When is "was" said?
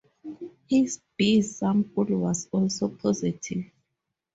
2.05-2.47